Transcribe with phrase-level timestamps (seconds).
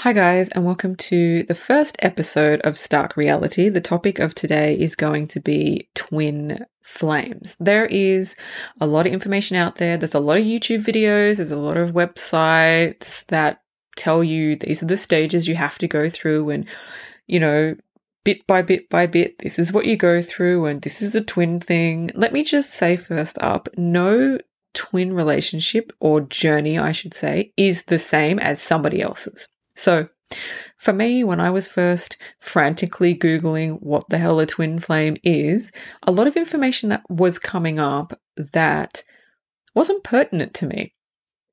[0.00, 3.68] Hi, guys, and welcome to the first episode of Stark Reality.
[3.68, 7.54] The topic of today is going to be twin flames.
[7.60, 8.34] There is
[8.80, 11.76] a lot of information out there, there's a lot of YouTube videos, there's a lot
[11.76, 13.60] of websites that
[13.94, 16.64] tell you these are the stages you have to go through, and
[17.26, 17.76] you know,
[18.24, 21.20] bit by bit by bit, this is what you go through, and this is a
[21.20, 22.10] twin thing.
[22.14, 24.38] Let me just say first up no
[24.72, 29.46] twin relationship or journey, I should say, is the same as somebody else's.
[29.80, 30.08] So,
[30.76, 35.72] for me, when I was first frantically Googling what the hell a twin flame is,
[36.02, 39.02] a lot of information that was coming up that
[39.74, 40.92] wasn't pertinent to me.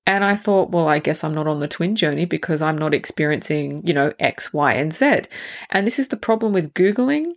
[0.06, 2.94] And I thought, well, I guess I'm not on the twin journey because I'm not
[2.94, 5.22] experiencing, you know, X, Y, and Z.
[5.70, 7.28] And this is the problem with Googling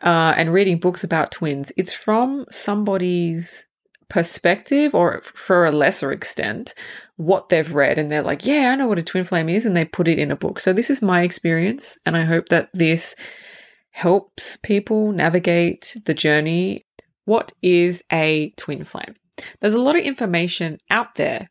[0.00, 1.72] uh, and reading books about twins.
[1.76, 3.66] It's from somebody's
[4.10, 6.74] perspective or for a lesser extent
[7.16, 9.76] what they've read and they're like yeah i know what a twin flame is and
[9.76, 10.60] they put it in a book.
[10.60, 13.14] So this is my experience and i hope that this
[13.90, 16.82] helps people navigate the journey.
[17.24, 19.14] What is a twin flame?
[19.60, 21.50] There's a lot of information out there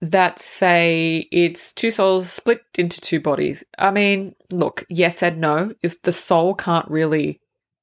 [0.00, 3.64] that say it's two souls split into two bodies.
[3.78, 5.72] I mean look yes and no.
[5.82, 7.40] Is the soul can't really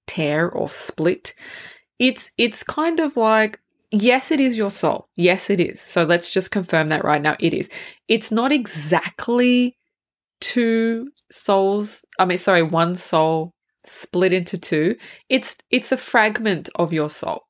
[0.07, 1.33] tear or split.
[1.99, 3.59] It's it's kind of like
[3.93, 5.07] yes, it is your soul.
[5.15, 5.79] Yes, it is.
[5.79, 7.37] So let's just confirm that right now.
[7.39, 7.69] It is.
[8.07, 9.77] It's not exactly
[10.41, 12.03] two souls.
[12.19, 13.51] I mean, sorry, one soul
[13.85, 14.95] split into two.
[15.29, 17.41] It's it's a fragment of your soul.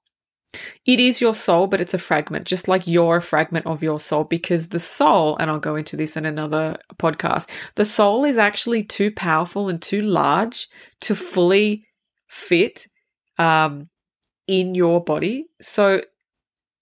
[0.85, 3.99] It is your soul, but it's a fragment, just like you're a fragment of your
[3.99, 8.37] soul, because the soul, and I'll go into this in another podcast, the soul is
[8.37, 10.67] actually too powerful and too large
[11.01, 11.85] to fully
[12.29, 12.87] fit
[13.39, 13.89] um,
[14.47, 15.45] in your body.
[15.61, 16.01] So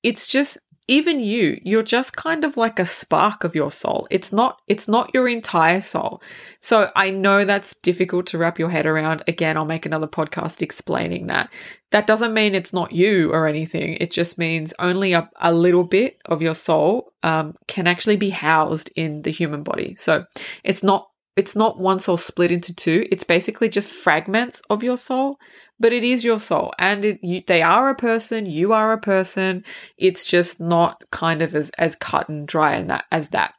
[0.03, 0.57] it's just
[0.87, 4.07] even you you're just kind of like a spark of your soul.
[4.09, 6.21] It's not it's not your entire soul.
[6.59, 9.23] So i know that's difficult to wrap your head around.
[9.27, 11.49] Again i'll make another podcast explaining that.
[11.91, 13.97] That doesn't mean it's not you or anything.
[14.01, 18.29] It just means only a, a little bit of your soul um, can actually be
[18.29, 19.95] housed in the human body.
[19.95, 20.25] So
[20.63, 21.10] it's not
[21.41, 23.07] it's not one soul split into two.
[23.11, 25.37] It's basically just fragments of your soul
[25.81, 28.99] but it is your soul and it, you, they are a person you are a
[28.99, 29.65] person.
[29.97, 33.55] It's just not kind of as as cut and dry and that as that.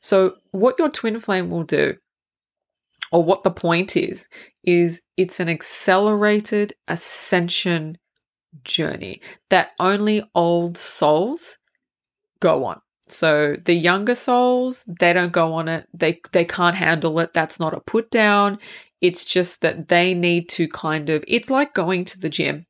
[0.00, 1.94] So what your twin flame will do
[3.12, 4.28] or what the point is
[4.64, 7.98] is it's an accelerated ascension
[8.64, 11.56] journey that only old souls
[12.40, 12.80] go on
[13.12, 15.88] so the younger souls, they don't go on it.
[15.92, 17.32] They they can't handle it.
[17.32, 18.58] That's not a put down.
[19.00, 22.66] It's just that they need to kind of it's like going to the gym.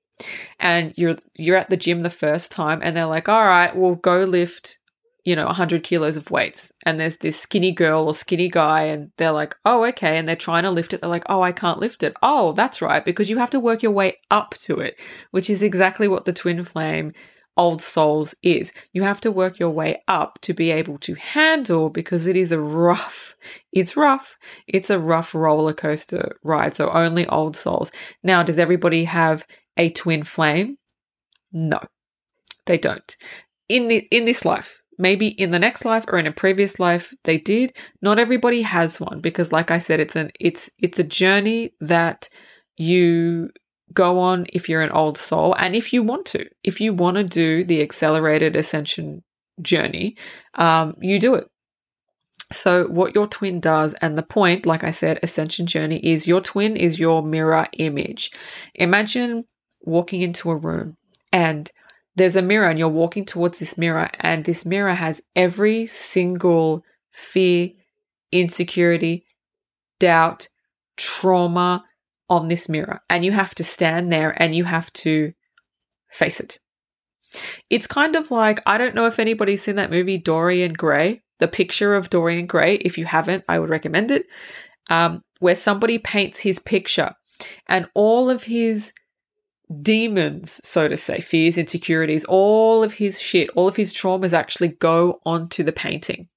[0.59, 3.97] And you're you're at the gym the first time and they're like, "All right, we'll
[3.97, 4.79] go lift
[5.25, 6.73] you know, 100 kilos of weights.
[6.87, 10.19] And there's this skinny girl or skinny guy, and they're like, oh, okay.
[10.19, 11.01] And they're trying to lift it.
[11.01, 12.15] They're like, oh, I can't lift it.
[12.23, 13.05] Oh, that's right.
[13.05, 14.99] Because you have to work your way up to it,
[15.31, 17.13] which is exactly what the twin flame
[17.57, 18.73] old souls is.
[18.93, 22.53] You have to work your way up to be able to handle because it is
[22.53, 23.37] a rough,
[23.73, 26.75] it's rough, it's a rough roller coaster ride.
[26.75, 27.91] So only old souls.
[28.23, 29.47] Now, does everybody have
[29.77, 30.79] a twin flame?
[31.53, 31.81] No,
[32.67, 33.17] they don't.
[33.69, 37.15] In the in this life, maybe in the next life or in a previous life
[37.25, 37.77] they did.
[38.03, 42.29] Not everybody has one because, like I said, it's an it's it's a journey that
[42.77, 43.51] you
[43.93, 46.49] go on if you're an old soul and if you want to.
[46.63, 49.23] If you want to do the accelerated ascension
[49.61, 50.17] journey,
[50.55, 51.49] um, you do it.
[52.53, 56.41] So, what your twin does, and the point, like I said, ascension journey is your
[56.41, 58.33] twin is your mirror image.
[58.75, 59.45] Imagine
[59.83, 60.97] walking into a room
[61.33, 61.71] and
[62.17, 66.85] there's a mirror, and you're walking towards this mirror, and this mirror has every single
[67.13, 67.71] fear,
[68.33, 69.25] insecurity,
[69.99, 70.49] doubt,
[70.97, 71.85] trauma,
[72.31, 75.35] on this mirror and you have to stand there and you have to
[76.11, 76.59] face it.
[77.69, 81.49] It's kind of like I don't know if anybody's seen that movie Dorian Gray, the
[81.49, 82.77] picture of Dorian Gray.
[82.77, 84.27] If you haven't, I would recommend it.
[84.89, 87.15] Um, where somebody paints his picture
[87.67, 88.93] and all of his
[89.83, 94.69] demons, so to say, fears, insecurities, all of his shit, all of his traumas actually
[94.69, 96.29] go onto the painting.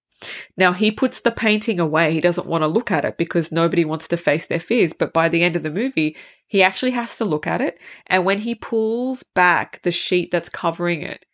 [0.57, 2.11] Now, he puts the painting away.
[2.11, 4.93] He doesn't want to look at it because nobody wants to face their fears.
[4.93, 6.15] But by the end of the movie,
[6.47, 7.79] he actually has to look at it.
[8.07, 11.25] And when he pulls back the sheet that's covering it,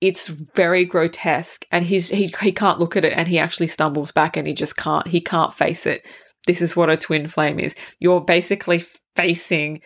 [0.00, 4.12] it's very grotesque and he's he, he can't look at it and he actually stumbles
[4.12, 6.06] back and he just can't he can't face it
[6.46, 8.84] this is what a twin flame is you're basically
[9.14, 9.80] facing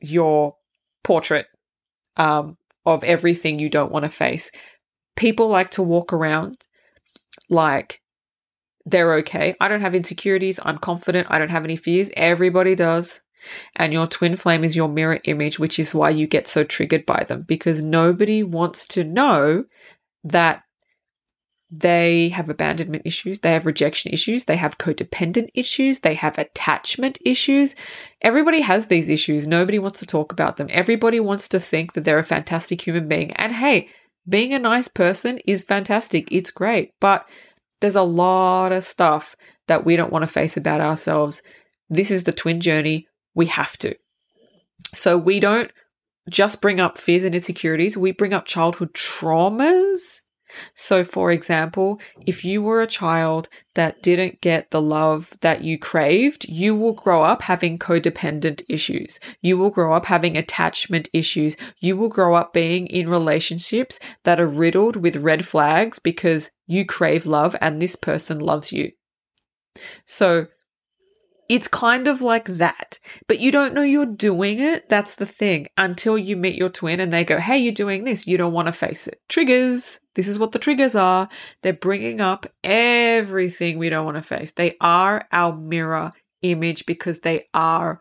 [0.00, 0.56] your
[1.04, 1.46] portrait
[2.16, 4.50] um, of everything you don't want to face
[5.16, 6.66] people like to walk around
[7.48, 8.00] like
[8.84, 9.54] they're okay.
[9.60, 10.58] I don't have insecurities.
[10.64, 11.28] I'm confident.
[11.30, 12.10] I don't have any fears.
[12.16, 13.22] Everybody does.
[13.76, 17.06] And your twin flame is your mirror image, which is why you get so triggered
[17.06, 19.64] by them because nobody wants to know
[20.24, 20.62] that
[21.74, 27.18] they have abandonment issues, they have rejection issues, they have codependent issues, they have attachment
[27.24, 27.74] issues.
[28.20, 29.46] Everybody has these issues.
[29.46, 30.68] Nobody wants to talk about them.
[30.70, 33.32] Everybody wants to think that they're a fantastic human being.
[33.32, 33.88] And hey,
[34.28, 36.28] being a nice person is fantastic.
[36.30, 36.92] It's great.
[37.00, 37.26] But
[37.80, 39.36] there's a lot of stuff
[39.68, 41.42] that we don't want to face about ourselves.
[41.88, 43.08] This is the twin journey.
[43.34, 43.94] We have to.
[44.94, 45.70] So we don't
[46.28, 50.20] just bring up fears and insecurities, we bring up childhood traumas
[50.74, 55.78] so, for example, if you were a child that didn't get the love that you
[55.78, 59.18] craved, you will grow up having codependent issues.
[59.40, 61.56] You will grow up having attachment issues.
[61.80, 66.84] You will grow up being in relationships that are riddled with red flags because you
[66.84, 68.92] crave love and this person loves you.
[70.04, 70.48] So,
[71.48, 72.98] it's kind of like that,
[73.28, 74.88] but you don't know you're doing it.
[74.88, 78.26] That's the thing until you meet your twin and they go, Hey, you're doing this.
[78.26, 79.20] You don't want to face it.
[79.28, 80.00] Triggers.
[80.14, 81.28] This is what the triggers are.
[81.62, 84.52] They're bringing up everything we don't want to face.
[84.52, 86.12] They are our mirror
[86.42, 87.98] image because they are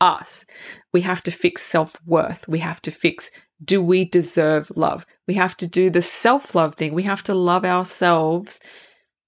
[0.00, 0.44] us.
[0.92, 2.46] We have to fix self worth.
[2.48, 3.30] We have to fix
[3.64, 5.06] do we deserve love?
[5.26, 6.92] We have to do the self love thing.
[6.92, 8.60] We have to love ourselves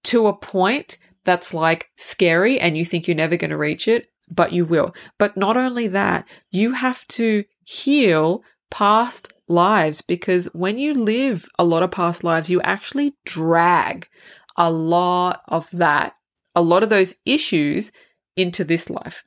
[0.05, 4.09] to a point that's like scary and you think you're never going to reach it,
[4.31, 4.95] but you will.
[5.19, 11.65] But not only that, you have to heal past lives because when you live a
[11.65, 14.09] lot of past lives, you actually drag
[14.57, 16.15] a lot of that,
[16.55, 17.93] a lot of those issues
[18.37, 19.25] into this life.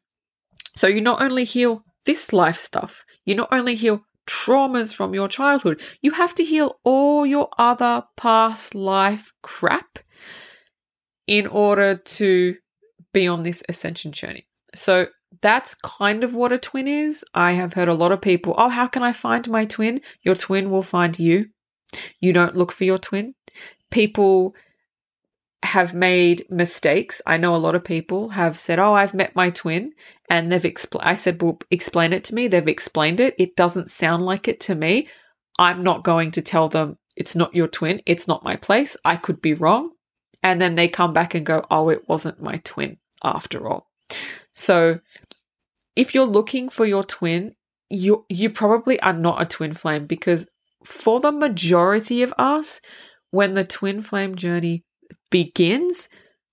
[0.76, 5.28] So you not only heal this life stuff, you not only heal traumas from your
[5.28, 10.00] childhood, you have to heal all your other past life crap
[11.30, 12.56] in order to
[13.14, 14.48] be on this ascension journey.
[14.74, 15.10] So
[15.44, 17.24] that's kind of what a twin is.
[17.36, 20.02] I have heard a lot of people, oh, how can I find my twin?
[20.24, 21.46] Your twin will find you.
[22.20, 23.36] You don't look for your twin.
[23.92, 24.56] People
[25.62, 27.22] have made mistakes.
[27.28, 29.92] I know a lot of people have said, "Oh, I've met my twin,"
[30.30, 31.08] and they've explained.
[31.08, 33.36] I said, "Well, explain it to me." They've explained it.
[33.38, 35.10] It doesn't sound like it to me.
[35.58, 38.02] I'm not going to tell them it's not your twin.
[38.06, 38.96] It's not my place.
[39.04, 39.92] I could be wrong
[40.42, 43.88] and then they come back and go, oh, it wasn't my twin after all.
[44.54, 45.00] So
[45.96, 47.56] if you're looking for your twin,
[47.90, 50.48] you you probably are not a twin flame because
[50.84, 52.80] for the majority of us,
[53.32, 54.86] when the twin flame journey
[55.30, 56.10] begins,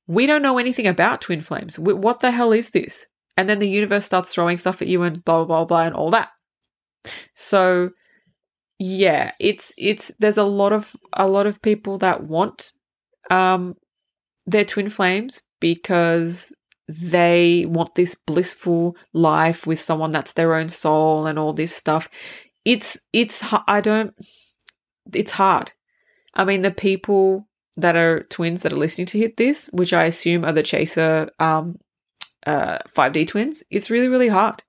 [0.07, 1.79] we don't know anything about twin flames.
[1.79, 3.07] What the hell is this?
[3.37, 5.95] And then the universe starts throwing stuff at you and blah blah blah, blah and
[5.95, 6.31] all that.
[7.35, 7.91] So
[8.79, 12.73] yeah, it's it's there's a lot of a lot of people that want
[13.31, 13.77] um,
[14.47, 16.53] they're twin flames because
[16.89, 22.09] they want this blissful life with someone that's their own soul and all this stuff.
[22.65, 24.15] It's it's I don't
[25.13, 25.73] it's hard.
[26.35, 30.05] I mean the people that are twins that are listening to hit this, which I
[30.05, 31.79] assume are the chaser um
[32.47, 34.63] uh 5D twins, it's really really hard.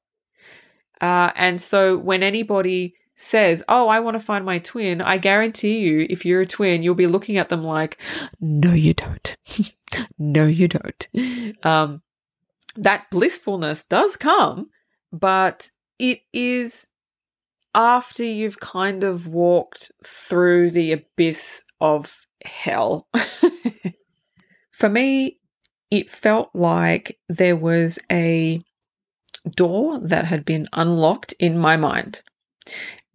[1.00, 5.80] Uh and so when anybody says, Oh, I want to find my twin, I guarantee
[5.80, 7.98] you, if you're a twin, you'll be looking at them like,
[8.40, 9.36] No, you don't.
[10.18, 11.08] no, you don't.
[11.66, 12.04] Um,
[12.78, 14.70] that blissfulness does come,
[15.12, 16.88] but it is
[17.74, 23.08] after you've kind of walked through the abyss of hell.
[24.72, 25.40] For me,
[25.90, 28.62] it felt like there was a
[29.56, 32.22] door that had been unlocked in my mind.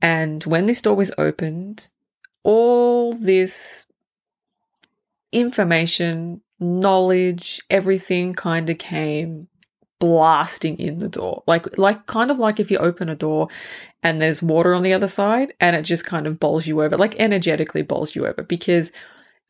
[0.03, 1.93] And when this door was opened,
[2.43, 3.87] all this
[5.31, 9.49] information, knowledge, everything kind of came
[10.01, 11.45] blasting in the door.
[11.47, 13.47] Like like kind of like if you open a door
[14.03, 16.97] and there's water on the other side and it just kind of bowls you over,
[16.97, 18.91] like energetically bowls you over because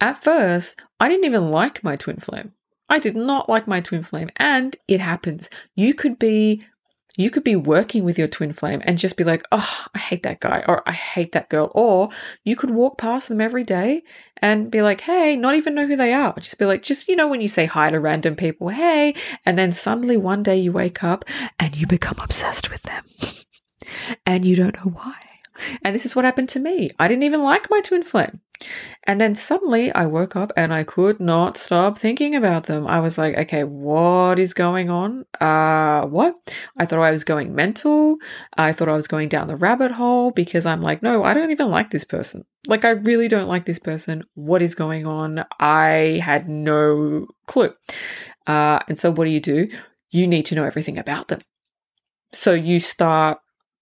[0.03, 2.53] at first I didn't even like my twin flame.
[2.91, 5.49] I did not like my twin flame and it happens.
[5.75, 6.63] You could be
[7.17, 10.23] you could be working with your twin flame and just be like, oh, I hate
[10.23, 11.71] that guy or I hate that girl.
[11.75, 12.09] Or
[12.45, 14.03] you could walk past them every day
[14.39, 16.35] and be like, hey, not even know who they are.
[16.35, 19.15] Just be like, just, you know, when you say hi to random people, hey,
[19.45, 21.25] and then suddenly one day you wake up
[21.59, 23.05] and you become obsessed with them
[24.27, 25.17] and you don't know why.
[25.83, 26.91] And this is what happened to me.
[26.99, 28.41] I didn't even like my twin flame.
[29.05, 32.87] And then suddenly I woke up and I could not stop thinking about them.
[32.87, 35.27] I was like, okay, what is going on?
[35.41, 36.37] Uh, what?
[36.77, 38.19] I thought I was going mental.
[38.57, 41.51] I thought I was going down the rabbit hole because I'm like, no, I don't
[41.51, 42.45] even like this person.
[42.69, 44.23] Like, I really don't like this person.
[44.35, 45.45] What is going on?
[45.59, 47.75] I had no clue.
[48.47, 49.69] Uh, and so what do you do?
[50.11, 51.41] You need to know everything about them.
[52.33, 53.41] So you start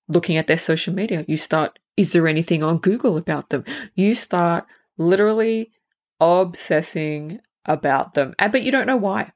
[0.08, 1.25] looking at their social media.
[1.28, 3.62] You start, is there anything on Google about them?
[3.95, 4.64] You start
[4.97, 5.71] literally
[6.19, 9.33] obsessing about them, but you don't know why.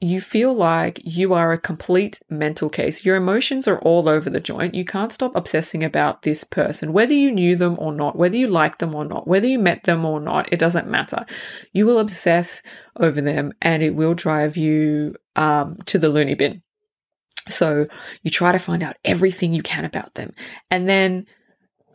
[0.00, 3.04] You feel like you are a complete mental case.
[3.04, 4.74] Your emotions are all over the joint.
[4.74, 8.46] You can't stop obsessing about this person, whether you knew them or not, whether you
[8.46, 11.26] liked them or not, whether you met them or not, it doesn't matter.
[11.74, 12.62] You will obsess
[12.98, 16.62] over them and it will drive you um, to the loony bin.
[17.50, 17.84] So
[18.22, 20.32] you try to find out everything you can about them.
[20.70, 21.26] And then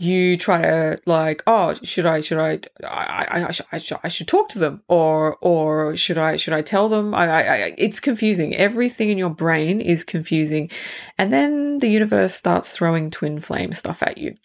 [0.01, 4.27] you try to like, oh, should I, should I, I, I, I, should, I, should,
[4.27, 7.13] talk to them, or, or should I, should I tell them?
[7.13, 8.55] I, I, I, it's confusing.
[8.55, 10.69] Everything in your brain is confusing,
[11.17, 14.35] and then the universe starts throwing twin flame stuff at you.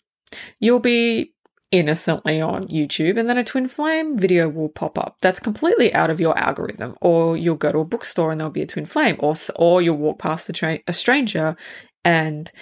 [0.61, 1.33] You'll be
[1.73, 5.17] innocently on YouTube, and then a twin flame video will pop up.
[5.23, 6.97] That's completely out of your algorithm.
[7.01, 9.97] Or you'll go to a bookstore and there'll be a twin flame, or or you'll
[9.97, 11.57] walk past a, tra- a stranger
[12.05, 12.53] and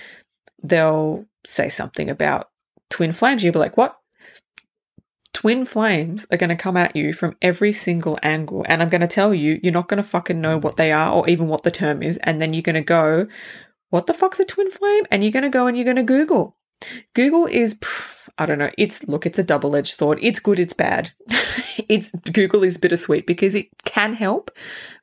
[0.63, 2.49] they'll say something about
[2.91, 3.99] twin flames, you'll be like, what?
[5.33, 8.65] Twin flames are going to come at you from every single angle.
[8.69, 11.13] And I'm going to tell you, you're not going to fucking know what they are
[11.13, 12.19] or even what the term is.
[12.19, 13.27] And then you're going to go,
[13.91, 15.05] what the fuck's a twin flame?
[15.11, 16.57] And you're going to go and you're going to Google.
[17.15, 17.79] Google is,
[18.39, 20.19] I don't know, it's, look, it's a double edged sword.
[20.23, 21.13] It's good, it's bad.
[21.89, 24.51] it's, Google is bittersweet because it can help,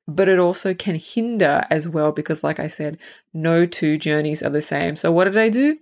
[0.08, 2.98] but it also can hinder as well because, like I said,
[3.34, 4.96] no two journeys are the same.
[4.96, 5.78] So, what did I do?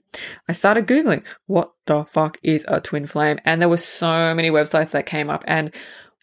[0.48, 3.40] I started Googling what the fuck is a twin flame?
[3.46, 5.74] And there were so many websites that came up, and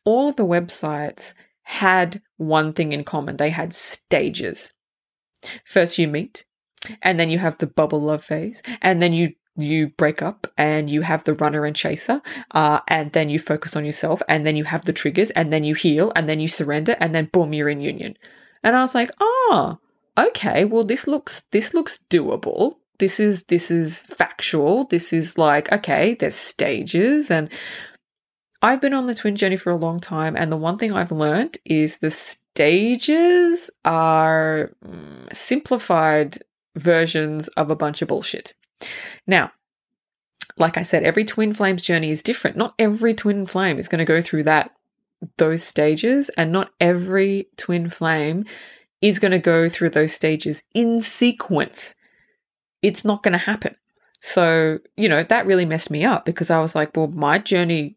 [0.04, 4.72] all of the websites had one thing in common they had stages.
[5.64, 6.44] First, you meet,
[7.02, 10.90] and then you have the bubble love phase, and then you you break up and
[10.90, 12.20] you have the runner and chaser,
[12.52, 15.64] uh, and then you focus on yourself, and then you have the triggers, and then
[15.64, 18.16] you heal, and then you surrender, and then boom, you're in union.
[18.62, 19.78] And I was like, oh,
[20.18, 22.76] okay, well, this looks this looks doable.
[22.98, 24.84] This is this is factual.
[24.84, 27.50] This is like okay, there's stages, and
[28.62, 31.12] I've been on the twin journey for a long time, and the one thing I've
[31.12, 36.38] learned is the stages are mm, simplified
[36.74, 38.54] versions of a bunch of bullshit.
[39.26, 39.52] Now,
[40.56, 42.56] like I said, every twin flame's journey is different.
[42.56, 44.70] Not every twin flame is going to go through that
[45.38, 48.44] those stages and not every twin flame
[49.00, 51.94] is going to go through those stages in sequence.
[52.82, 53.76] It's not going to happen.
[54.20, 57.96] So, you know, that really messed me up because I was like, well, my journey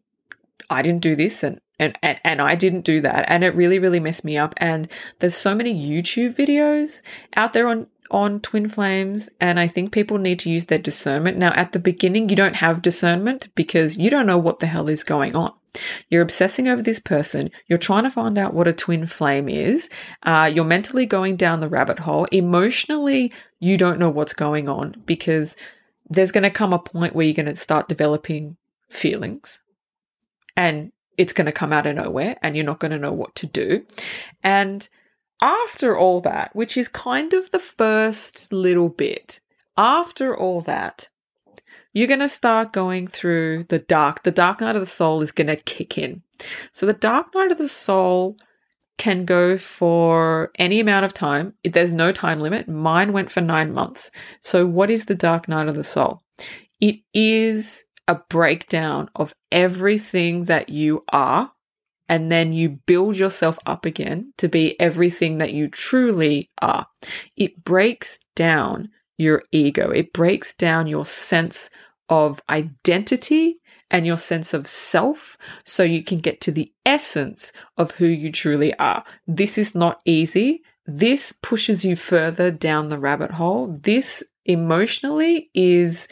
[0.68, 3.78] I didn't do this and and, and and I didn't do that and it really
[3.78, 4.86] really messed me up and
[5.18, 7.00] there's so many YouTube videos
[7.34, 11.38] out there on on twin flames, and I think people need to use their discernment.
[11.38, 14.88] Now, at the beginning, you don't have discernment because you don't know what the hell
[14.88, 15.52] is going on.
[16.08, 17.50] You're obsessing over this person.
[17.68, 19.88] You're trying to find out what a twin flame is.
[20.22, 22.26] Uh, you're mentally going down the rabbit hole.
[22.32, 25.56] Emotionally, you don't know what's going on because
[26.08, 28.56] there's going to come a point where you're going to start developing
[28.88, 29.60] feelings
[30.56, 33.34] and it's going to come out of nowhere and you're not going to know what
[33.36, 33.86] to do.
[34.42, 34.88] And
[35.40, 39.40] after all that, which is kind of the first little bit,
[39.76, 41.08] after all that,
[41.92, 44.22] you're going to start going through the dark.
[44.22, 46.22] The dark night of the soul is going to kick in.
[46.72, 48.36] So, the dark night of the soul
[48.96, 51.54] can go for any amount of time.
[51.64, 52.68] There's no time limit.
[52.68, 54.10] Mine went for nine months.
[54.40, 56.22] So, what is the dark night of the soul?
[56.80, 61.52] It is a breakdown of everything that you are
[62.10, 66.88] and then you build yourself up again to be everything that you truly are.
[67.36, 71.70] It breaks down your ego, it breaks down your sense
[72.08, 73.60] of identity
[73.92, 78.32] and your sense of self so you can get to the essence of who you
[78.32, 79.04] truly are.
[79.28, 80.62] This is not easy.
[80.86, 83.78] This pushes you further down the rabbit hole.
[83.82, 86.08] This emotionally is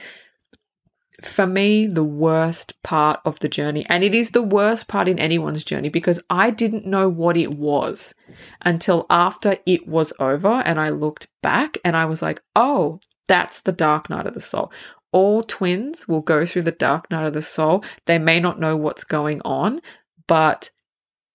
[1.21, 3.85] for me, the worst part of the journey.
[3.89, 7.55] And it is the worst part in anyone's journey because I didn't know what it
[7.55, 8.15] was
[8.63, 13.61] until after it was over and I looked back and I was like, oh, that's
[13.61, 14.73] the dark night of the soul.
[15.11, 17.83] All twins will go through the dark night of the soul.
[18.07, 19.81] They may not know what's going on,
[20.27, 20.71] but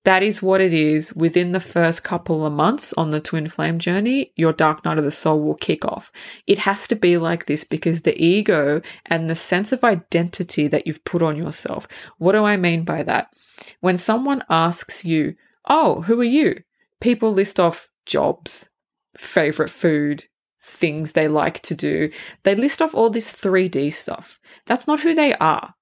[0.05, 1.13] that is what it is.
[1.13, 5.05] Within the first couple of months on the twin flame journey, your dark night of
[5.05, 6.11] the soul will kick off.
[6.45, 10.85] It has to be like this because the ego and the sense of identity that
[10.85, 11.87] you've put on yourself.
[12.17, 13.33] What do I mean by that?
[13.79, 16.63] When someone asks you, Oh, who are you?
[16.99, 18.69] People list off jobs,
[19.17, 20.25] favorite food,
[20.61, 22.09] things they like to do.
[22.43, 24.39] They list off all this 3D stuff.
[24.65, 25.75] That's not who they are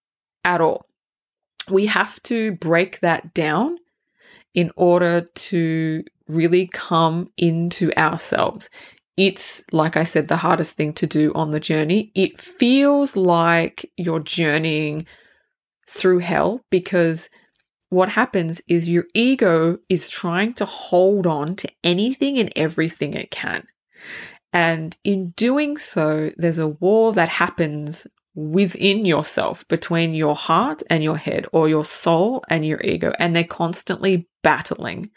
[0.44, 0.86] at all.
[1.70, 3.78] We have to break that down
[4.54, 8.70] in order to really come into ourselves.
[9.18, 12.12] It's, like I said, the hardest thing to do on the journey.
[12.16, 15.06] It feels like you're journeying
[15.88, 17.30] through hell because
[17.90, 23.32] what happens is your ego is trying to hold on to anything and everything it
[23.32, 23.68] can.
[24.54, 31.04] And in doing so, there's a war that happens within yourself between your heart and
[31.04, 35.12] your head or your soul and your ego and they're constantly battling.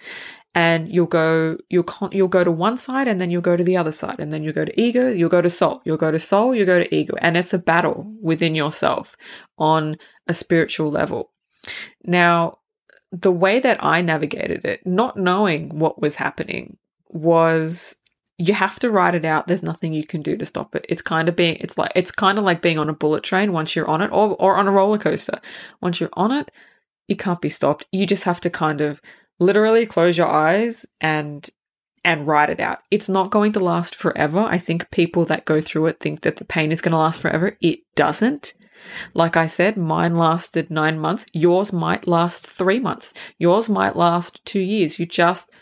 [0.57, 3.65] And you'll go you'll con- you'll go to one side and then you'll go to
[3.65, 6.13] the other side and then you'll go to ego you'll go to soul you'll go
[6.13, 7.15] to soul you'll go to ego.
[7.21, 9.17] And it's a battle within yourself
[9.59, 11.33] on a spiritual level.
[12.05, 12.59] Now
[13.13, 16.77] the way that i navigated it not knowing what was happening
[17.11, 17.95] was
[18.39, 19.47] you have to write it out.
[19.47, 20.85] There's nothing you can do to stop it.
[20.89, 23.53] It's kind of being it's like it's kind of like being on a bullet train
[23.53, 25.41] once you're on it or or on a roller coaster.
[25.81, 26.51] Once you're on it,
[27.07, 27.87] you can't be stopped.
[27.93, 29.01] You just have to kind of
[29.39, 31.49] literally close your eyes and
[32.05, 32.81] and write it out.
[32.91, 34.41] It's not going to last forever.
[34.41, 37.23] I think people that go through it think that the pain is going to last
[37.23, 37.57] forever.
[37.61, 38.53] It doesn't.
[39.15, 41.25] Like I said, mine lasted 9 months.
[41.33, 43.15] Yours might last 3 months.
[43.39, 44.99] Yours might last 2 years.
[44.99, 45.55] You just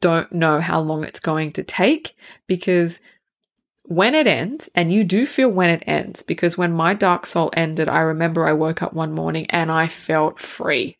[0.00, 2.16] don't know how long it's going to take
[2.46, 3.00] because
[3.90, 7.50] when it ends, and you do feel when it ends, because when my dark soul
[7.54, 10.96] ended, I remember I woke up one morning and I felt free.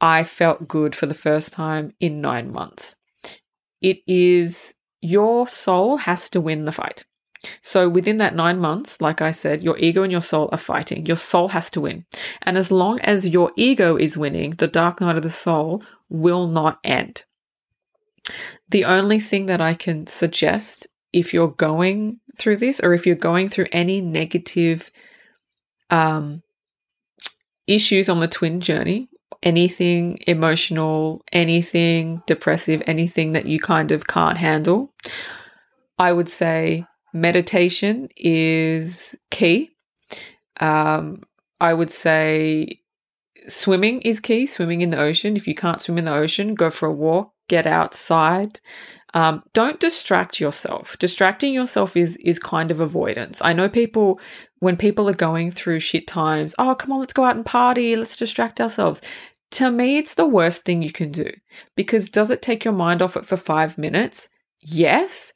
[0.00, 2.96] I felt good for the first time in nine months.
[3.80, 7.04] It is your soul has to win the fight.
[7.60, 11.06] So within that nine months, like I said, your ego and your soul are fighting.
[11.06, 12.04] Your soul has to win.
[12.42, 16.46] And as long as your ego is winning, the dark night of the soul will
[16.46, 17.24] not end.
[18.68, 23.16] The only thing that I can suggest if you're going through this or if you're
[23.16, 24.90] going through any negative
[25.90, 26.42] um,
[27.66, 29.08] issues on the twin journey,
[29.42, 34.92] anything emotional, anything depressive, anything that you kind of can't handle,
[35.98, 39.70] I would say meditation is key.
[40.60, 41.22] Um,
[41.60, 42.80] I would say
[43.48, 45.36] swimming is key, swimming in the ocean.
[45.36, 48.60] If you can't swim in the ocean, go for a walk, get outside.
[49.14, 50.96] Um, don't distract yourself.
[50.98, 53.42] Distracting yourself is is kind of avoidance.
[53.42, 54.20] I know people
[54.60, 56.54] when people are going through shit times.
[56.58, 57.96] Oh, come on, let's go out and party.
[57.96, 59.02] Let's distract ourselves.
[59.52, 61.30] To me, it's the worst thing you can do
[61.76, 64.30] because does it take your mind off it for five minutes?
[64.62, 65.34] Yes,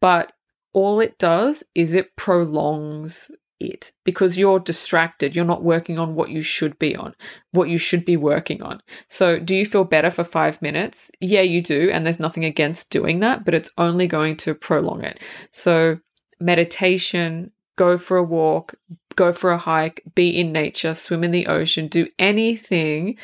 [0.00, 0.32] but
[0.72, 5.34] all it does is it prolongs it because you're distracted.
[5.34, 7.14] You're not working on what you should be on,
[7.52, 8.80] what you should be working on.
[9.08, 11.10] So, do you feel better for five minutes?
[11.20, 11.90] Yeah, you do.
[11.92, 15.20] And there's nothing against doing that, but it's only going to prolong it.
[15.50, 16.00] So,
[16.40, 18.74] meditation, go for a walk,
[19.16, 23.16] go for a hike, be in nature, swim in the ocean, do anything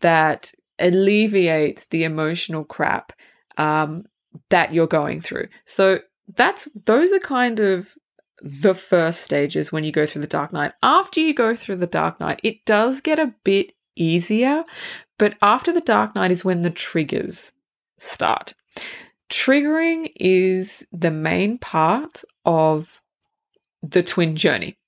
[0.00, 3.12] that alleviates the emotional crap
[3.56, 4.06] um,
[4.50, 5.48] that you're going through.
[5.64, 6.00] So,
[6.34, 7.94] that's those are kind of
[8.42, 10.72] the first stages when you go through the Dark Night.
[10.82, 14.64] After you go through the Dark Night, it does get a bit easier,
[15.18, 17.52] but after the Dark Night is when the triggers
[17.98, 18.54] start.
[19.30, 23.02] Triggering is the main part of
[23.82, 24.78] the twin journey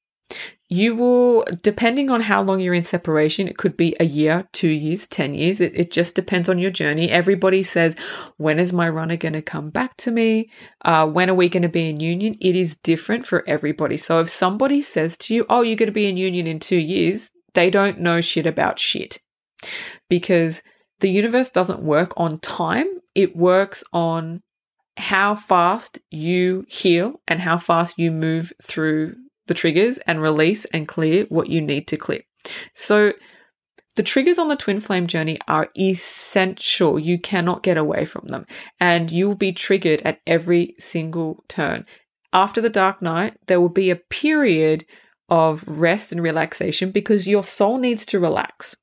[0.71, 4.69] you will, depending on how long you're in separation, it could be a year, two
[4.69, 5.61] years, 10 years.
[5.61, 7.11] It, it just depends on your journey.
[7.11, 7.97] Everybody says,
[8.37, 10.51] when is my runner going to come back to me?
[10.85, 12.37] Uh, when are we going to be in union?
[12.41, 13.97] It is different for everybody.
[13.97, 16.77] So if somebody says to you, oh, you're going to be in union in two
[16.77, 19.21] years, they don't know shit about shit
[20.11, 20.63] because
[21.01, 22.87] the universe doesn't work on time.
[23.15, 24.43] It works on
[24.99, 29.15] how fast you heal and how fast you move through
[29.49, 32.23] the triggers and release and clear what you need to clear.
[32.75, 33.13] So,
[33.97, 37.01] the triggers on the twin flame journey are essential.
[37.01, 38.47] You cannot get away from them,
[38.79, 41.85] and you will be triggered at every single turn.
[42.33, 44.87] After the dark night, there will be a period
[45.29, 48.77] of rest and relaxation because your soul needs to relax.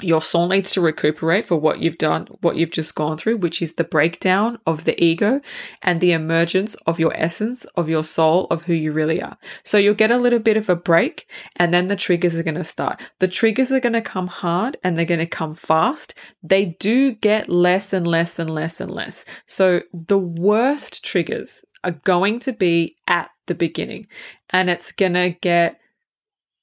[0.00, 3.60] Your soul needs to recuperate for what you've done, what you've just gone through, which
[3.60, 5.40] is the breakdown of the ego
[5.82, 9.36] and the emergence of your essence, of your soul, of who you really are.
[9.64, 12.54] So you'll get a little bit of a break and then the triggers are going
[12.54, 13.00] to start.
[13.18, 16.14] The triggers are going to come hard and they're going to come fast.
[16.42, 19.24] They do get less and less and less and less.
[19.46, 24.06] So the worst triggers are going to be at the beginning
[24.50, 25.78] and it's going to get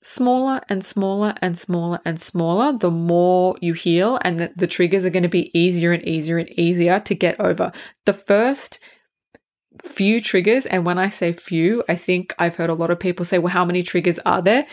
[0.02, 5.06] smaller and smaller and smaller and smaller the more you heal and the, the triggers
[5.06, 7.72] are going to be easier and easier and easier to get over.
[8.06, 8.80] The first
[9.84, 13.24] few triggers and when i say few i think i've heard a lot of people
[13.24, 14.68] say well how many triggers are there?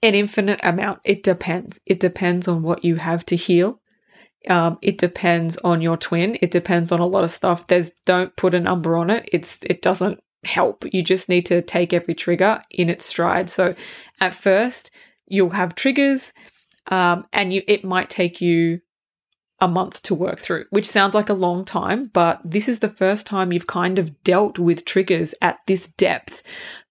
[0.00, 1.00] An infinite amount.
[1.04, 1.80] It depends.
[1.84, 3.80] It depends on what you have to heal.
[4.48, 6.38] Um, it depends on your twin.
[6.40, 7.66] It depends on a lot of stuff.
[7.66, 9.28] There's don't put a number on it.
[9.32, 10.84] It's it doesn't help.
[10.92, 13.50] You just need to take every trigger in its stride.
[13.50, 13.74] So
[14.20, 14.90] at first,
[15.26, 16.32] you'll have triggers,
[16.86, 18.80] um, and you it might take you
[19.60, 22.88] a month to work through, which sounds like a long time, but this is the
[22.88, 26.44] first time you've kind of dealt with triggers at this depth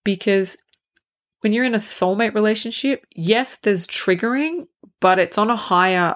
[0.04, 0.58] because
[1.40, 4.68] when you're in a soulmate relationship, yes, there's triggering,
[5.00, 6.16] but it's on a higher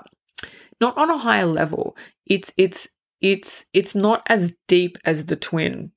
[0.82, 1.96] not on a higher level.
[2.26, 2.90] It's it's
[3.22, 5.92] it's it's not as deep as the twin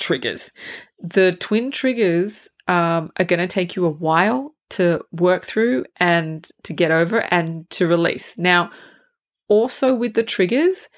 [0.00, 0.52] triggers.
[0.98, 6.48] The twin triggers um, are going to take you a while to work through and
[6.64, 8.36] to get over and to release.
[8.38, 8.70] Now,
[9.48, 10.88] also with the triggers,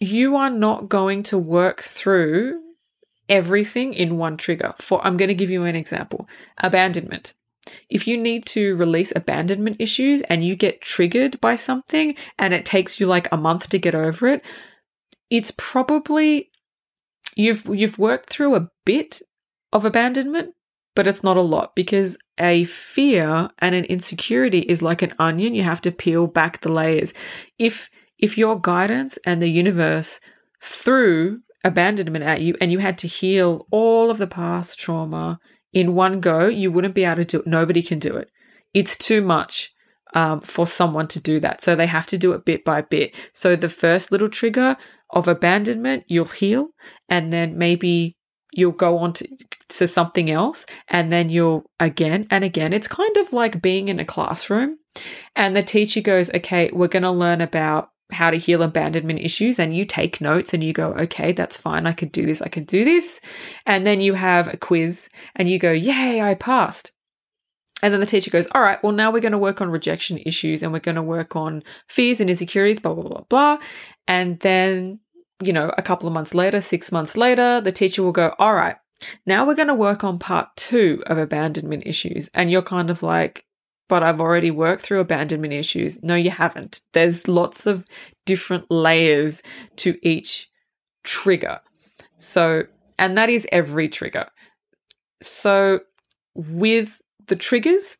[0.00, 2.60] you are not going to work through
[3.28, 4.74] everything in one trigger.
[4.78, 6.28] For I'm going to give you an example.
[6.58, 7.34] Abandonment.
[7.88, 12.66] If you need to release abandonment issues and you get triggered by something and it
[12.66, 14.44] takes you like a month to get over it,
[15.30, 16.50] it's probably
[17.36, 19.20] you've you've worked through a bit
[19.72, 20.54] of abandonment,
[20.94, 25.54] but it's not a lot because a fear and an insecurity is like an onion.
[25.54, 27.14] You have to peel back the layers.
[27.58, 30.20] If if your guidance and the universe
[30.62, 35.38] threw abandonment at you and you had to heal all of the past trauma
[35.72, 37.46] in one go, you wouldn't be able to do it.
[37.46, 38.30] Nobody can do it.
[38.74, 39.72] It's too much
[40.14, 41.60] um, for someone to do that.
[41.60, 43.14] So they have to do it bit by bit.
[43.32, 44.76] So the first little trigger
[45.12, 46.70] of abandonment, you'll heal,
[47.08, 48.16] and then maybe
[48.52, 49.28] you'll go on to,
[49.68, 52.72] to something else, and then you'll again and again.
[52.72, 54.78] It's kind of like being in a classroom,
[55.36, 59.58] and the teacher goes, Okay, we're going to learn about how to heal abandonment issues
[59.58, 62.48] and you take notes and you go okay that's fine i could do this i
[62.48, 63.22] could do this
[63.64, 66.92] and then you have a quiz and you go yay i passed
[67.82, 70.18] and then the teacher goes, All right, well, now we're going to work on rejection
[70.18, 73.58] issues and we're going to work on fears and insecurities, blah, blah, blah, blah.
[74.06, 75.00] And then,
[75.46, 78.54] you know, a couple of months later, six months later, the teacher will go, All
[78.54, 78.76] right,
[79.26, 82.28] now we're going to work on part two of abandonment issues.
[82.34, 83.44] And you're kind of like,
[83.88, 86.02] but I've already worked through abandonment issues.
[86.02, 86.80] No, you haven't.
[86.92, 87.84] There's lots of
[88.24, 89.42] different layers
[89.76, 90.50] to each
[91.04, 91.60] trigger.
[92.16, 92.64] So,
[92.98, 94.28] and that is every trigger.
[95.20, 95.80] So,
[96.34, 97.98] with the triggers,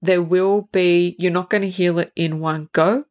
[0.00, 3.04] there will be, you're not going to heal it in one go.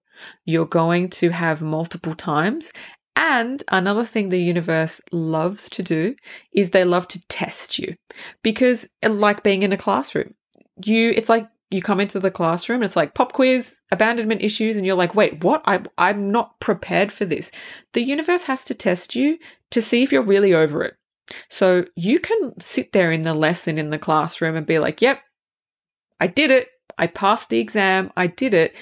[0.46, 2.74] You're going to have multiple times.
[3.22, 6.16] And another thing the universe loves to do
[6.54, 7.96] is they love to test you
[8.44, 10.36] because, uh, like being in a classroom,
[10.86, 14.86] you, it's like you come into the classroom, it's like pop quiz, abandonment issues, and
[14.86, 15.62] you're like, wait, what?
[15.66, 17.52] I, I'm not prepared for this.
[17.92, 19.38] The universe has to test you
[19.72, 20.94] to see if you're really over it.
[21.50, 25.20] So you can sit there in the lesson in the classroom and be like, yep,
[26.22, 26.70] I did it.
[26.98, 28.14] I passed the exam.
[28.16, 28.78] I did it.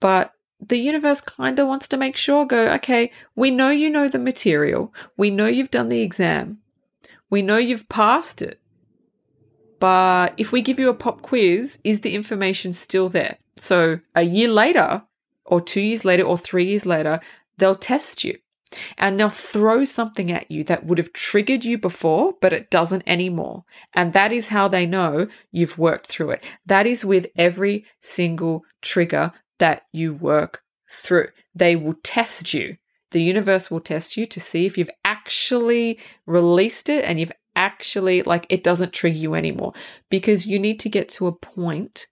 [0.00, 0.32] But
[0.68, 4.18] the universe kind of wants to make sure go, okay, we know you know the
[4.18, 4.94] material.
[5.16, 6.58] We know you've done the exam.
[7.30, 8.60] We know you've passed it.
[9.80, 13.38] But if we give you a pop quiz, is the information still there?
[13.56, 15.02] So a year later,
[15.44, 17.18] or two years later, or three years later,
[17.58, 18.38] they'll test you
[18.96, 23.02] and they'll throw something at you that would have triggered you before, but it doesn't
[23.06, 23.64] anymore.
[23.92, 26.44] And that is how they know you've worked through it.
[26.64, 31.28] That is with every single trigger that you work through.
[31.54, 32.78] They will test you.
[33.12, 38.24] The universe will test you to see if you've actually released it and you've actually,
[38.24, 39.72] like, it doesn't trigger you anymore
[40.10, 42.08] because you need to get to a point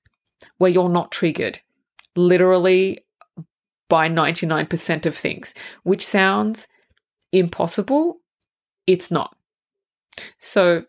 [0.58, 1.58] where you're not triggered.
[2.14, 3.00] Literally,
[3.88, 6.68] by 99% of things, which sounds
[7.32, 8.18] impossible.
[8.86, 9.36] It's not.
[10.38, 10.84] So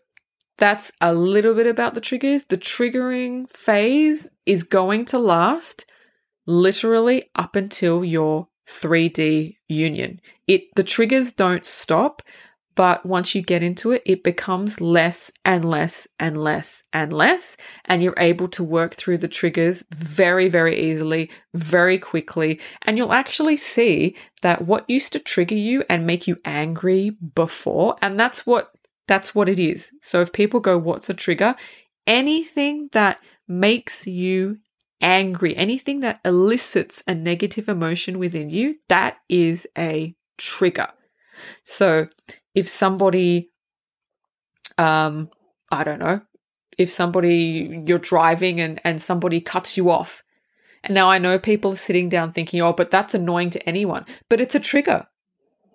[0.58, 2.44] that's a little bit about the triggers.
[2.44, 5.86] The triggering phase is going to last
[6.46, 10.20] literally up until your 3D union.
[10.46, 12.22] It the triggers don't stop,
[12.74, 17.56] But once you get into it, it becomes less and less and less and less.
[17.84, 22.60] And you're able to work through the triggers very, very easily, very quickly.
[22.82, 27.96] And you'll actually see that what used to trigger you and make you angry before,
[28.00, 28.70] and that's what
[29.08, 29.90] that's what it is.
[30.00, 31.56] So if people go, what's a trigger?
[32.06, 34.58] Anything that makes you
[35.02, 40.88] angry, anything that elicits a negative emotion within you, that is a trigger.
[41.64, 42.08] So
[42.54, 43.50] if somebody,
[44.78, 45.28] um,
[45.70, 46.22] I don't know,
[46.78, 50.22] if somebody you're driving and, and somebody cuts you off.
[50.84, 54.06] And now I know people are sitting down thinking, oh, but that's annoying to anyone.
[54.28, 55.06] But it's a trigger.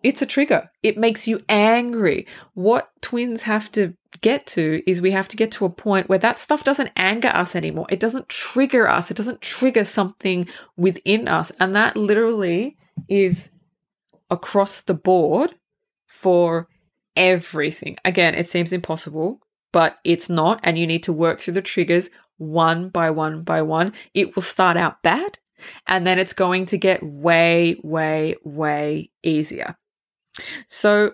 [0.03, 0.69] It's a trigger.
[0.83, 2.27] It makes you angry.
[2.53, 6.19] What twins have to get to is we have to get to a point where
[6.19, 7.87] that stuff doesn't anger us anymore.
[7.89, 9.11] It doesn't trigger us.
[9.11, 11.51] It doesn't trigger something within us.
[11.59, 13.49] And that literally is
[14.29, 15.55] across the board
[16.05, 16.67] for
[17.15, 17.97] everything.
[18.05, 20.59] Again, it seems impossible, but it's not.
[20.63, 23.93] And you need to work through the triggers one by one by one.
[24.13, 25.39] It will start out bad
[25.87, 29.75] and then it's going to get way, way, way easier.
[30.67, 31.13] So,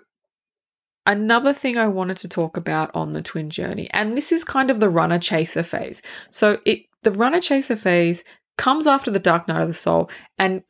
[1.05, 4.69] another thing I wanted to talk about on the twin journey, and this is kind
[4.69, 6.01] of the runner chaser phase.
[6.29, 8.23] So, it the runner chaser phase
[8.57, 10.63] comes after the dark night of the soul and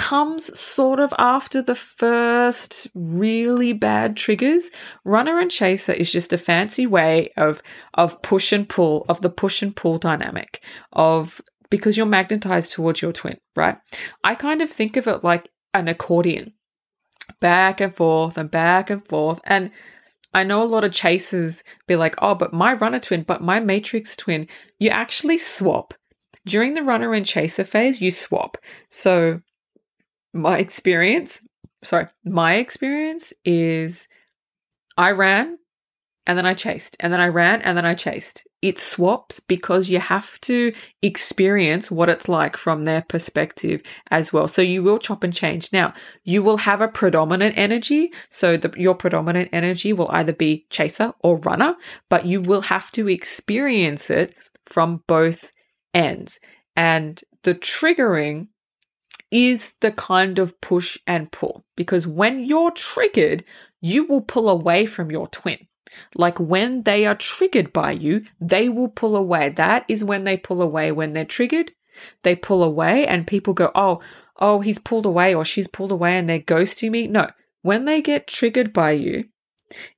[0.00, 4.70] comes sort of after the first really bad triggers.
[5.04, 7.62] Runner and chaser is just a fancy way of
[7.94, 13.02] of push and pull, of the push and pull dynamic of because you're magnetized towards
[13.02, 13.76] your twin, right?
[14.24, 16.54] I kind of think of it like an accordion.
[17.40, 19.40] Back and forth and back and forth.
[19.44, 19.70] And
[20.32, 23.58] I know a lot of chasers be like, oh, but my runner twin, but my
[23.60, 24.46] matrix twin,
[24.78, 25.94] you actually swap.
[26.46, 28.56] During the runner and chaser phase, you swap.
[28.88, 29.40] So
[30.32, 31.42] my experience,
[31.82, 34.08] sorry, my experience is
[34.96, 35.58] I ran
[36.30, 38.46] and then I chased, and then I ran and then I chased.
[38.62, 44.46] It swaps because you have to experience what it's like from their perspective as well.
[44.46, 45.72] So you will chop and change.
[45.72, 48.12] Now, you will have a predominant energy.
[48.28, 51.74] So the, your predominant energy will either be chaser or runner,
[52.08, 55.50] but you will have to experience it from both
[55.92, 56.38] ends.
[56.76, 58.46] And the triggering
[59.32, 63.42] is the kind of push and pull because when you're triggered,
[63.80, 65.66] you will pull away from your twin.
[66.14, 69.48] Like when they are triggered by you, they will pull away.
[69.50, 70.92] That is when they pull away.
[70.92, 71.72] When they're triggered,
[72.22, 74.00] they pull away and people go, oh,
[74.38, 77.06] oh, he's pulled away or she's pulled away and they're ghosting me.
[77.06, 77.28] No,
[77.62, 79.24] when they get triggered by you,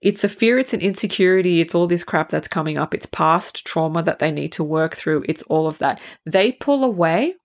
[0.00, 3.64] it's a fear, it's an insecurity, it's all this crap that's coming up, it's past
[3.64, 5.98] trauma that they need to work through, it's all of that.
[6.26, 7.36] They pull away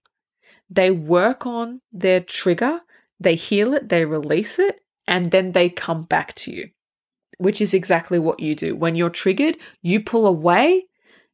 [0.70, 2.82] they work on their trigger,
[3.20, 6.70] they heal it, they release it, and then they come back to you,
[7.38, 8.76] which is exactly what you do.
[8.76, 10.86] When you're triggered, you pull away,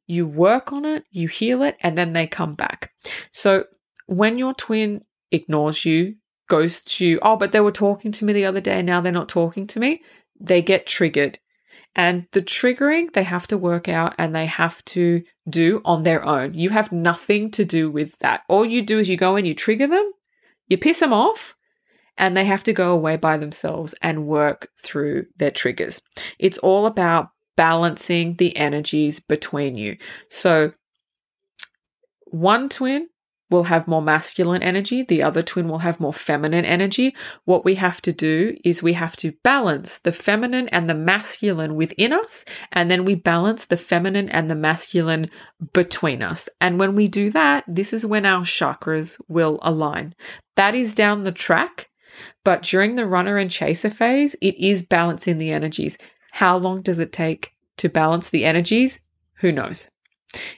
[0.05, 2.91] you work on it, you heal it, and then they come back.
[3.31, 3.65] So
[4.05, 6.15] when your twin ignores you,
[6.49, 9.11] ghosts you, oh, but they were talking to me the other day, and now they're
[9.11, 10.01] not talking to me,
[10.39, 11.39] they get triggered.
[11.95, 16.25] And the triggering they have to work out and they have to do on their
[16.25, 16.55] own.
[16.55, 18.41] You have nothing to do with that.
[18.47, 20.11] All you do is you go in, you trigger them,
[20.67, 21.53] you piss them off,
[22.17, 26.01] and they have to go away by themselves and work through their triggers.
[26.39, 29.97] It's all about balancing the energies between you.
[30.29, 30.71] So,
[32.25, 33.09] one twin
[33.53, 37.15] will have more masculine energy, the other twin will have more feminine energy.
[37.45, 41.75] What we have to do is we have to balance the feminine and the masculine
[41.75, 45.29] within us, and then we balance the feminine and the masculine
[45.71, 46.49] between us.
[46.59, 50.15] And when we do that, this is when our chakras will align.
[50.55, 51.89] That is down the track.
[52.43, 55.97] But during the runner and chaser phase, it is balancing the energies.
[56.31, 58.99] How long does it take to balance the energies?
[59.35, 59.89] Who knows?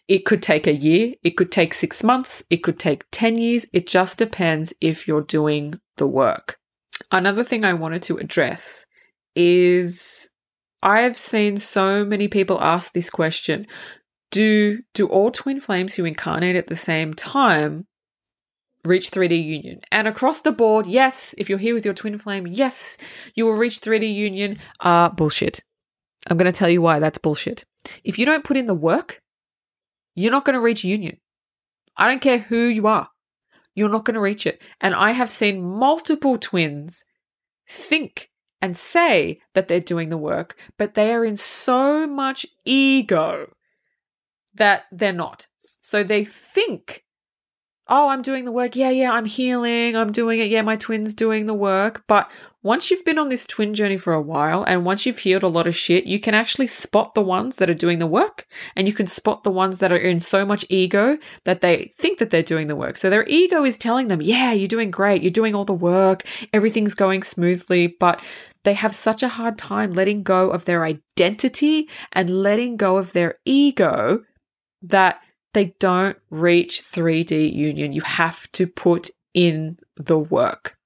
[0.08, 3.66] It could take a year, it could take six months, it could take 10 years.
[3.74, 6.58] It just depends if you're doing the work.
[7.12, 8.86] Another thing I wanted to address
[9.36, 10.30] is
[10.82, 13.68] I've seen so many people ask this question
[14.32, 17.88] do, do all twin flames who incarnate at the same time
[18.86, 19.82] reach 3D union?
[19.92, 22.98] And across the board, yes, if you're here with your twin flame, yes,
[23.36, 24.58] you will reach 3D union.
[24.80, 25.64] Uh, bullshit.
[26.30, 27.66] I'm going to tell you why that's bullshit.
[28.04, 29.22] If you don't put in the work,
[30.16, 31.18] you're not going to reach union.
[31.98, 33.10] I don't care who you are.
[33.76, 34.62] You're not going to reach it.
[34.82, 37.04] And I have seen multiple twins
[37.70, 43.52] think and say that they're doing the work, but they are in so much ego
[44.54, 45.48] that they're not.
[45.82, 47.04] So they think,
[47.88, 48.76] oh, I'm doing the work.
[48.76, 49.96] Yeah, yeah, I'm healing.
[49.96, 50.50] I'm doing it.
[50.50, 52.04] Yeah, my twin's doing the work.
[52.08, 52.30] But
[52.64, 55.48] once you've been on this twin journey for a while and once you've healed a
[55.48, 58.88] lot of shit, you can actually spot the ones that are doing the work and
[58.88, 62.32] you can spot the ones that are in so much ego that they think that
[62.32, 62.98] they're doing the work.
[62.98, 65.22] So their ego is telling them, yeah, you're doing great.
[65.22, 66.24] You're doing all the work.
[66.54, 67.86] Everything's going smoothly.
[68.00, 68.20] But
[68.64, 73.14] they have such a hard time letting go of their identity and letting go of
[73.14, 74.22] their ego
[74.82, 75.22] that
[75.56, 77.94] they don't reach 3D union.
[77.94, 80.78] You have to put in the work.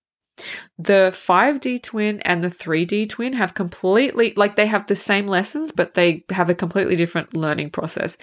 [0.78, 5.72] The 5D twin and the 3D twin have completely, like, they have the same lessons,
[5.72, 8.16] but they have a completely different learning process.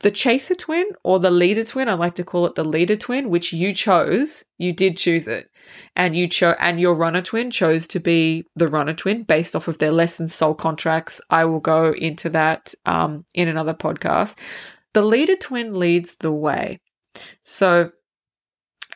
[0.00, 3.28] The chaser twin or the leader twin, I like to call it the leader twin,
[3.28, 5.50] which you chose, you did choose it.
[5.94, 9.68] And you chose, and your runner twin chose to be the runner twin based off
[9.68, 11.20] of their lessons, soul contracts.
[11.28, 14.36] I will go into that um, in another podcast.
[14.94, 16.80] The leader twin leads the way.
[17.42, 17.92] So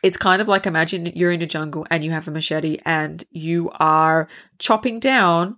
[0.03, 3.23] it's kind of like imagine you're in a jungle and you have a machete and
[3.31, 4.27] you are
[4.59, 5.57] chopping down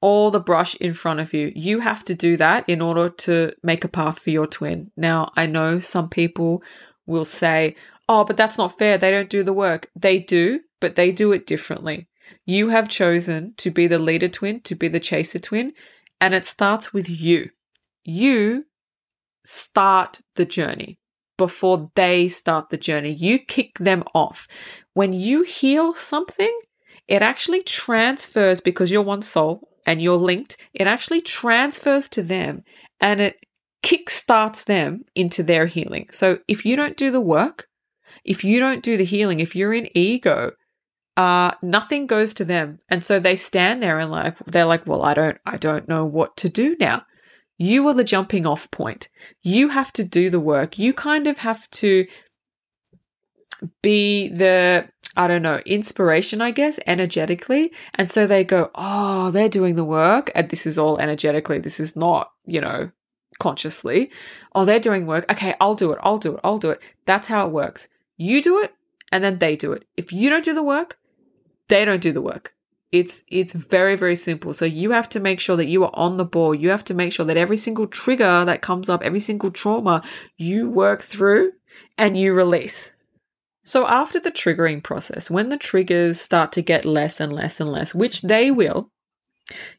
[0.00, 1.52] all the brush in front of you.
[1.56, 4.90] You have to do that in order to make a path for your twin.
[4.96, 6.62] Now, I know some people
[7.06, 7.74] will say,
[8.08, 8.96] oh, but that's not fair.
[8.96, 9.90] They don't do the work.
[9.96, 12.08] They do, but they do it differently.
[12.46, 15.72] You have chosen to be the leader twin, to be the chaser twin,
[16.20, 17.50] and it starts with you.
[18.04, 18.66] You
[19.44, 20.98] start the journey
[21.36, 23.12] before they start the journey.
[23.12, 24.46] You kick them off.
[24.94, 26.58] When you heal something,
[27.06, 30.58] it actually transfers because you're one soul and you're linked.
[30.74, 32.64] It actually transfers to them
[33.00, 33.46] and it
[33.82, 36.08] kickstarts them into their healing.
[36.10, 37.68] So if you don't do the work,
[38.24, 40.52] if you don't do the healing, if you're in ego,
[41.16, 42.78] uh, nothing goes to them.
[42.88, 46.04] And so they stand there and like they're like, well, I don't I don't know
[46.04, 47.04] what to do now.
[47.58, 49.08] You are the jumping off point.
[49.42, 50.78] You have to do the work.
[50.78, 52.06] You kind of have to
[53.82, 57.72] be the, I don't know, inspiration, I guess, energetically.
[57.94, 60.30] And so they go, oh, they're doing the work.
[60.36, 61.58] And this is all energetically.
[61.58, 62.92] This is not, you know,
[63.40, 64.10] consciously.
[64.54, 65.30] Oh, they're doing work.
[65.30, 65.98] Okay, I'll do it.
[66.02, 66.40] I'll do it.
[66.44, 66.80] I'll do it.
[67.06, 67.88] That's how it works.
[68.16, 68.72] You do it
[69.10, 69.84] and then they do it.
[69.96, 70.98] If you don't do the work,
[71.68, 72.54] they don't do the work.
[72.90, 74.52] It's it's very very simple.
[74.54, 76.54] So you have to make sure that you are on the ball.
[76.54, 80.02] You have to make sure that every single trigger that comes up, every single trauma,
[80.36, 81.52] you work through
[81.98, 82.94] and you release.
[83.62, 87.70] So after the triggering process, when the triggers start to get less and less and
[87.70, 88.90] less, which they will,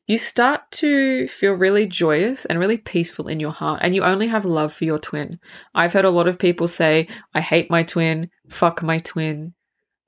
[0.06, 4.28] you start to feel really joyous and really peaceful in your heart, and you only
[4.28, 5.39] have love for your twin.
[5.74, 9.54] I've heard a lot of people say, I hate my twin, fuck my twin,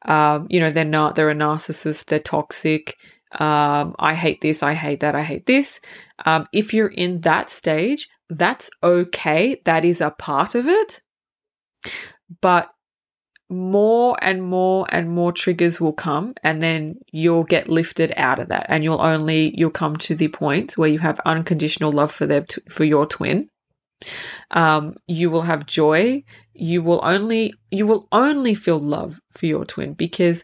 [0.06, 2.98] um, you know, they're not, they're a narcissist, they're toxic.
[3.34, 5.80] Um, I hate this, I hate that, I hate this.
[6.26, 9.62] Um, if you're in that stage, that's okay.
[9.66, 11.02] That is a part of it.
[12.42, 12.72] But
[13.52, 18.48] more and more and more triggers will come and then you'll get lifted out of
[18.48, 22.26] that and you'll only you'll come to the point where you have unconditional love for
[22.26, 23.50] them for your twin
[24.52, 26.24] um, you will have joy.
[26.54, 30.44] You will only you will only feel love for your twin because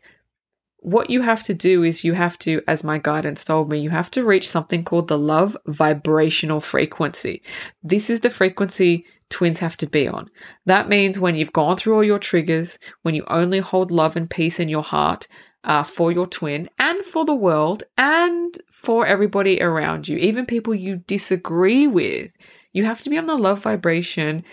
[0.80, 3.89] what you have to do is you have to as my guidance told me you
[3.89, 7.41] have to reach something called the love vibrational frequency.
[7.84, 10.30] This is the frequency twins have to be on.
[10.65, 14.30] That means when you've gone through all your triggers when you only hold love and
[14.30, 15.28] peace in your heart
[15.63, 20.74] uh, for your twin and for the world and for everybody around you even people
[20.74, 22.32] you disagree with
[22.73, 24.43] you have to be on the love vibration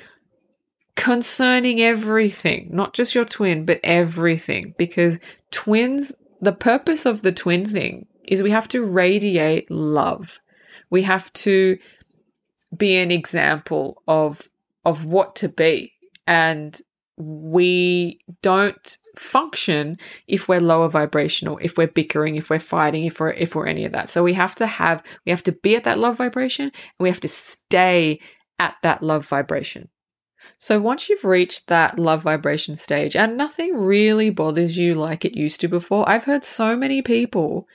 [0.97, 4.75] concerning everything, not just your twin, but everything.
[4.79, 5.19] Because
[5.51, 10.41] twins, the purpose of the twin thing is we have to radiate love.
[10.91, 11.79] We have to
[12.77, 14.51] be an example of
[14.85, 15.93] of what to be
[16.27, 16.81] and
[17.17, 19.97] we don't function
[20.27, 23.85] if we're lower vibrational if we're bickering if we're fighting if we're if we're any
[23.85, 24.09] of that.
[24.09, 27.09] So we have to have we have to be at that love vibration and we
[27.09, 28.21] have to stay
[28.59, 29.89] at that love vibration
[30.59, 35.37] so once you've reached that love vibration stage and nothing really bothers you like it
[35.37, 37.67] used to before, I've heard so many people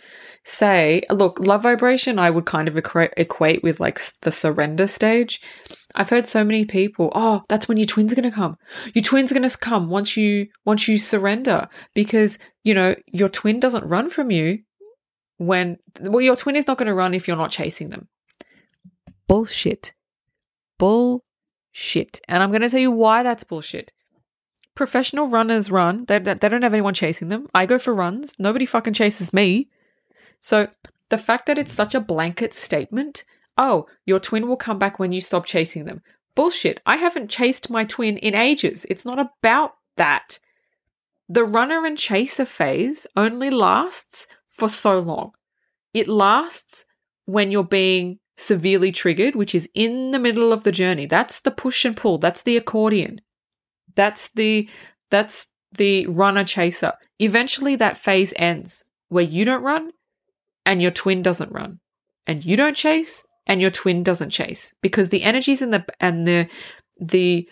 [0.44, 5.42] say, look, love vibration, I would kind of equate with like the surrender stage.
[5.96, 8.58] I've heard so many people, oh, that's when your twins are going to come.
[8.94, 13.30] Your twins are going to come once you, once you surrender because, you know, your
[13.30, 14.60] twin doesn't run from you
[15.38, 18.08] when, well, your twin is not going to run if you're not chasing them.
[19.28, 19.94] Bullshit.
[20.78, 21.24] Bull
[21.80, 22.20] shit.
[22.28, 23.94] And I'm going to tell you why that's bullshit.
[24.76, 27.48] Professional runners run, they, they don't have anyone chasing them.
[27.54, 29.70] I go for runs, nobody fucking chases me.
[30.42, 30.68] So
[31.10, 33.24] the fact that it's such a blanket statement,
[33.58, 36.02] oh, your twin will come back when you stop chasing them.
[36.36, 36.80] Bullshit.
[36.86, 38.86] I haven't chased my twin in ages.
[38.90, 40.40] It's not about that.
[41.28, 45.32] The runner and chaser phase only lasts for so long.
[45.94, 46.86] It lasts
[47.26, 51.06] when you're being severely triggered, which is in the middle of the journey.
[51.06, 52.18] That's the push and pull.
[52.18, 53.22] That's the accordion.
[53.96, 54.70] That's the
[55.10, 56.94] that's the runner chaser.
[57.20, 59.92] Eventually that phase ends where you don't run
[60.66, 61.80] and your twin doesn't run.
[62.26, 66.28] And you don't chase and your twin doesn't chase because the energies and the and
[66.28, 66.48] the
[67.00, 67.50] the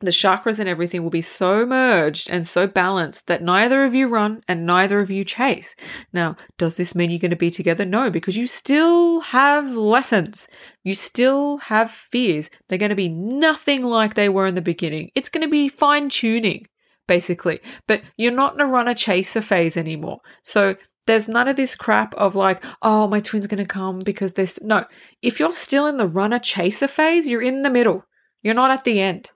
[0.00, 4.08] the chakras and everything will be so merged and so balanced that neither of you
[4.08, 5.76] run and neither of you chase.
[6.12, 7.84] Now, does this mean you're going to be together?
[7.84, 10.48] No, because you still have lessons.
[10.82, 12.50] You still have fears.
[12.68, 15.10] They're going to be nothing like they were in the beginning.
[15.14, 16.66] It's going to be fine tuning,
[17.06, 17.60] basically.
[17.86, 20.20] But you're not in a runner chaser phase anymore.
[20.42, 20.76] So
[21.06, 24.60] there's none of this crap of like, oh, my twin's going to come because there's
[24.62, 24.86] no.
[25.22, 28.04] If you're still in the runner chaser phase, you're in the middle.
[28.42, 29.30] You're not at the end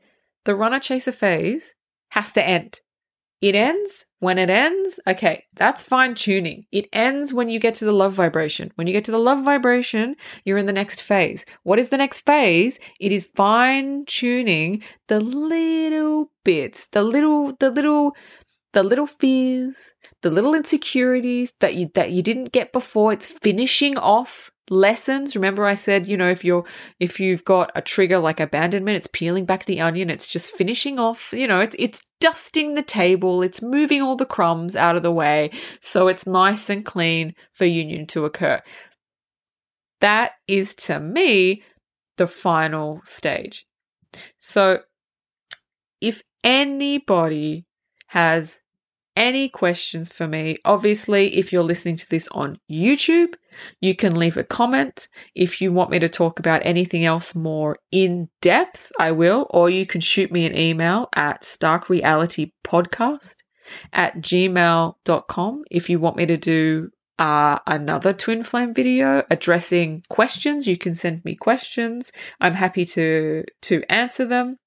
[0.48, 1.74] the runner chaser phase
[2.12, 2.80] has to end.
[3.42, 4.98] It ends when it ends.
[5.06, 6.64] Okay, that's fine tuning.
[6.72, 8.72] It ends when you get to the love vibration.
[8.76, 11.44] When you get to the love vibration, you're in the next phase.
[11.64, 12.80] What is the next phase?
[12.98, 18.16] It is fine tuning the little bits, the little, the little,
[18.72, 23.12] the little fears, the little insecurities that you that you didn't get before.
[23.12, 25.34] It's finishing off lessons.
[25.34, 26.64] Remember i said you know if you're
[26.98, 30.98] if you've got a trigger like abandonment it's peeling back the onion it's just finishing
[30.98, 35.02] off you know it's it's dusting the table it's moving all the crumbs out of
[35.02, 35.50] the way
[35.80, 38.60] so it's nice and clean for union to occur.
[40.00, 41.62] That is to me
[42.16, 43.66] the final stage.
[44.38, 44.80] So
[46.00, 47.66] if anybody
[48.08, 48.62] has
[49.18, 53.34] any questions for me, obviously, if you're listening to this on YouTube,
[53.80, 55.08] you can leave a comment.
[55.34, 59.68] If you want me to talk about anything else more in depth, I will, or
[59.68, 63.34] you can shoot me an email at starkrealitypodcast
[63.92, 70.68] at gmail.com if you want me to do uh, another twin flame video addressing questions.
[70.68, 72.12] You can send me questions.
[72.40, 74.58] I'm happy to to answer them.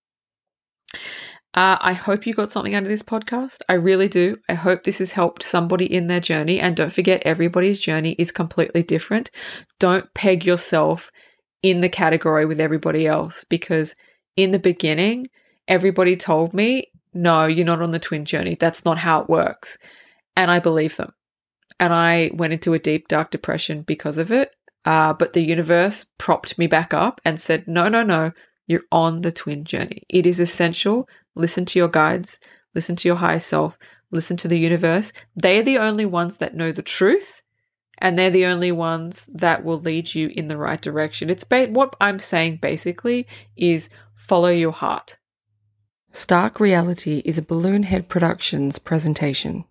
[1.53, 3.59] Uh, I hope you got something out of this podcast.
[3.67, 4.37] I really do.
[4.47, 6.61] I hope this has helped somebody in their journey.
[6.61, 9.29] And don't forget, everybody's journey is completely different.
[9.77, 11.11] Don't peg yourself
[11.61, 13.95] in the category with everybody else because
[14.37, 15.27] in the beginning,
[15.67, 18.55] everybody told me, no, you're not on the twin journey.
[18.55, 19.77] That's not how it works.
[20.37, 21.11] And I believe them.
[21.81, 24.51] And I went into a deep, dark depression because of it.
[24.85, 28.31] Uh, but the universe propped me back up and said, no, no, no,
[28.67, 30.03] you're on the twin journey.
[30.09, 32.39] It is essential Listen to your guides,
[32.75, 33.77] listen to your higher self,
[34.11, 35.13] listen to the universe.
[35.35, 37.41] They are the only ones that know the truth,
[37.97, 41.29] and they're the only ones that will lead you in the right direction.
[41.29, 45.17] It's ba- what I'm saying basically is follow your heart.
[46.11, 49.63] Stark Reality is a Balloon Head Productions presentation.